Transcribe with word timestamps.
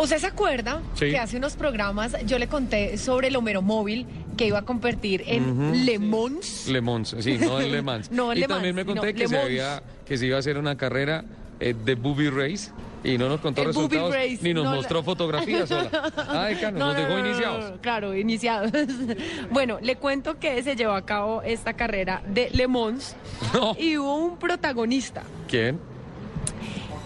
¿Usted 0.00 0.18
se 0.18 0.26
acuerda 0.26 0.80
Sí. 0.94 1.10
que 1.10 1.18
hace 1.18 1.36
unos 1.36 1.54
programas 1.54 2.16
yo 2.26 2.38
le 2.38 2.46
conté 2.48 2.96
sobre 2.98 3.28
el 3.28 3.36
Homero 3.36 3.62
móvil 3.62 4.06
que 4.36 4.46
iba 4.46 4.58
a 4.58 4.62
convertir 4.62 5.22
en 5.26 5.84
Le 5.84 5.98
Mans? 5.98 6.68
Le 6.68 6.80
Mans, 6.80 7.14
sí, 7.20 7.36
no 7.38 7.60
en 7.60 7.70
Le 7.72 7.82
Mans. 7.82 8.10
No 8.10 8.32
en 8.32 8.38
y 8.38 8.40
Le 8.42 8.48
también 8.48 8.74
me 8.74 8.84
conté 8.84 9.06
no, 9.08 9.12
que, 9.12 9.18
Le 9.18 9.28
se 9.28 9.34
Mans. 9.34 9.44
había, 9.46 9.82
que 10.06 10.16
se 10.16 10.26
iba 10.26 10.36
a 10.36 10.40
hacer 10.40 10.56
una 10.58 10.76
carrera 10.76 11.24
eh, 11.60 11.74
de 11.84 11.94
booby 11.94 12.30
race 12.30 12.70
y 13.04 13.16
no 13.18 13.28
nos 13.28 13.40
contó 13.40 13.62
El 13.62 13.68
booby 13.72 13.96
resultados 13.96 14.14
race, 14.14 14.38
ni 14.42 14.54
nos 14.54 14.64
no 14.64 14.70
la- 14.70 14.76
mostró 14.76 15.02
fotografías 15.02 15.68
sola. 15.68 15.90
Ay, 16.28 16.56
Cano, 16.56 16.78
nos 16.78 16.96
dejó 16.96 17.18
iniciados. 17.18 17.72
claro, 17.82 18.16
iniciados. 18.16 18.70
bueno, 19.50 19.78
le 19.82 19.96
cuento 19.96 20.38
que 20.38 20.62
se 20.62 20.76
llevó 20.76 20.92
a 20.94 21.04
cabo 21.04 21.42
esta 21.42 21.74
carrera 21.74 22.22
de 22.26 22.48
Le 22.52 22.66
Mans 22.68 23.14
No. 23.54 23.74
y 23.78 23.98
hubo 23.98 24.16
un 24.16 24.38
protagonista, 24.38 25.22
¿Quién? 25.48 25.78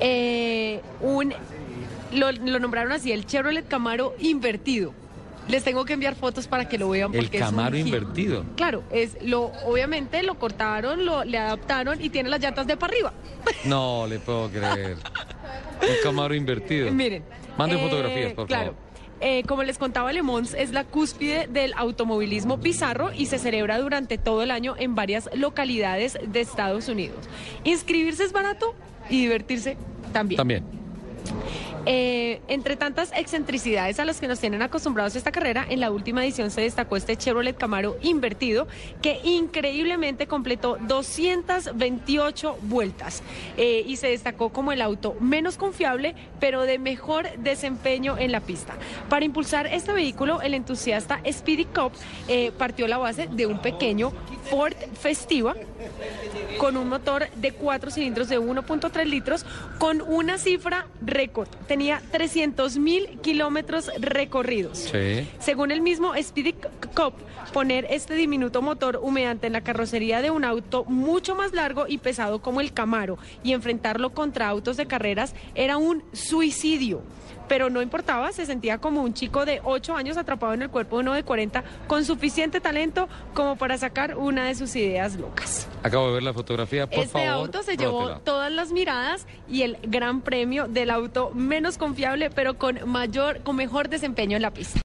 eh, 0.01 0.81
un 1.01 1.33
lo, 2.15 2.33
lo 2.33 2.59
nombraron 2.59 2.93
así, 2.93 3.13
el 3.13 3.27
Chevrolet 3.27 3.67
Camaro 3.67 4.15
invertido. 4.19 4.93
Les 5.49 5.63
tengo 5.63 5.85
que 5.85 5.93
enviar 5.93 6.15
fotos 6.15 6.47
para 6.47 6.69
que 6.69 6.79
lo 6.79 6.89
vean 6.89 7.15
El 7.15 7.25
porque 7.25 7.37
es 7.39 7.43
un 7.43 7.51
Camaro 7.51 7.77
invertido. 7.77 8.45
Claro, 8.57 8.83
es 8.91 9.19
lo 9.23 9.53
obviamente 9.67 10.23
lo 10.23 10.39
cortaron, 10.39 11.05
lo 11.05 11.23
le 11.25 11.37
adaptaron 11.37 12.03
y 12.03 12.09
tiene 12.09 12.31
las 12.31 12.41
llantas 12.41 12.67
de 12.67 12.77
para 12.77 12.93
arriba. 12.93 13.13
No 13.65 14.07
le 14.07 14.19
puedo 14.19 14.49
creer. 14.49 14.97
Un 15.83 15.97
Camaro 16.03 16.35
invertido. 16.35 16.91
Miren. 16.91 17.25
Manden 17.59 17.79
eh, 17.79 17.83
fotografías, 17.83 18.33
por 18.33 18.47
claro. 18.47 18.73
favor. 18.73 18.85
Eh, 19.21 19.43
como 19.47 19.63
les 19.63 19.79
contaba, 19.79 20.13
Le 20.13 20.23
Mans 20.23 20.55
es 20.55 20.73
la 20.73 20.85
cúspide 20.85 21.47
del 21.47 21.73
automovilismo 21.75 22.57
bizarro 22.59 23.13
y 23.13 23.27
se 23.27 23.39
celebra 23.39 23.79
durante 23.79 24.19
todo 24.19 24.43
el 24.43 24.51
año 24.51 24.75
en 24.79 24.95
varias 24.95 25.31
localidades 25.35 26.19
de 26.27 26.41
Estados 26.41 26.89
Unidos. 26.89 27.19
Inscribirse 27.65 28.25
es 28.25 28.33
barato 28.33 28.75
y 29.09 29.21
divertirse 29.21 29.77
también. 30.13 30.37
También. 30.37 30.74
Eh, 31.87 32.41
entre 32.49 32.77
tantas 32.77 33.13
excentricidades 33.13 34.01
a 34.01 34.05
las 34.05 34.21
que 34.21 34.29
nos 34.29 34.41
tienen 34.41 34.63
acostumbrados 34.63 35.17
esta 35.17 35.33
carrera, 35.33 35.67
en 35.69 35.81
la 35.81 35.91
última 35.91 36.25
edición 36.25 36.51
se 36.51 36.63
destacó 36.63 36.97
este 36.97 37.17
Chevrolet 37.17 37.57
Camaro 37.57 37.97
invertido 38.03 38.67
que 39.03 39.21
increíblemente 39.23 40.27
completó 40.27 40.79
228 40.81 42.59
vueltas 42.63 43.23
eh, 43.57 43.85
y 43.87 43.97
se 43.97 44.09
destacó 44.09 44.51
como 44.51 44.73
el 44.73 44.81
auto 44.81 45.15
menos 45.21 45.57
confiable 45.57 46.15
pero 46.41 46.63
de 46.63 46.79
mejor 46.79 47.29
desempeño 47.39 48.17
en 48.19 48.33
la 48.33 48.41
pista. 48.41 48.75
Para 49.09 49.25
impulsar 49.25 49.67
este 49.67 49.93
vehículo, 49.93 50.41
el 50.41 50.55
entusiasta 50.55 51.21
Speedy 51.31 51.67
Cop 51.67 51.93
eh, 52.29 52.53
partió 52.57 52.89
la 52.89 52.99
base 52.99 53.29
de 53.31 53.47
un 53.47 53.61
pequeño 53.61 54.13
Ford 54.51 54.75
Festiva 54.99 55.55
con 56.59 56.77
un 56.77 56.89
motor 56.89 57.29
de 57.37 57.53
4 57.53 57.91
cilindros 57.91 58.29
de 58.29 58.39
1.3 58.39 59.05
litros 59.05 59.45
con 59.79 60.01
una 60.03 60.39
cifra 60.39 60.87
récord. 61.01 61.49
Tenía 61.75 62.01
300 62.13 62.79
mil 62.79 63.19
kilómetros 63.21 63.91
recorridos. 63.99 64.79
Sí. 64.79 65.29
Según 65.41 65.73
el 65.73 65.81
mismo 65.81 66.13
Speedy 66.17 66.55
Cop, 66.95 67.15
poner 67.53 67.89
este 67.91 68.15
diminuto 68.15 68.63
motor 68.63 69.01
humeante 69.03 69.49
en 69.49 69.55
la 69.55 69.61
carrocería 69.61 70.23
de 70.23 70.31
un 70.31 70.45
auto 70.45 70.85
mucho 70.85 71.35
más 71.35 71.53
largo 71.53 71.87
y 71.89 71.99
pesado 71.99 72.41
como 72.41 72.61
el 72.61 72.73
Camaro 72.73 73.19
y 73.43 73.55
enfrentarlo 73.55 74.11
contra 74.11 74.47
autos 74.47 74.77
de 74.77 74.87
carreras 74.87 75.35
era 75.57 75.77
un 75.77 76.05
suicidio. 76.13 77.03
Pero 77.49 77.71
no 77.71 77.83
importaba, 77.83 78.33
se 78.33 78.47
sentía 78.47 78.79
como 78.79 79.03
un 79.03 79.15
chico 79.15 79.45
de 79.45 79.61
8 79.65 79.97
años 79.97 80.17
atrapado 80.17 80.55
en 80.55 80.63
el 80.63 80.71
cuerpo 80.71 80.97
de 80.97 81.03
uno 81.03 81.13
de 81.13 81.23
40 81.23 81.65
con 81.87 82.05
suficiente 82.05 82.61
talento 82.61 83.09
como 83.35 83.57
para 83.57 83.79
sacar 83.79 84.17
una 84.17 84.47
de 84.47 84.55
sus 84.55 84.75
ideas 84.77 85.17
locas. 85.17 85.69
Acabo 85.83 86.09
de 86.09 86.15
ver 86.15 86.23
la 86.23 86.33
fotografía, 86.33 86.87
por 86.87 87.01
este 87.01 87.25
favor. 87.25 87.29
auto 87.29 87.63
se 87.63 87.77
llevó 87.77 88.19
todas 88.19 88.51
las 88.51 88.73
miradas 88.73 89.27
y 89.49 89.63
el 89.63 89.79
gran 89.83 90.23
premio 90.23 90.69
del 90.69 90.91
auto 90.91 91.31
menos 91.35 91.79
confiable, 91.79 92.31
pero 92.31 92.59
con 92.59 92.89
mayor, 92.89 93.41
con 93.43 93.57
mejor 93.57 93.89
desempeño 93.89 94.37
en 94.37 94.43
la 94.43 94.53
pista. 94.53 94.81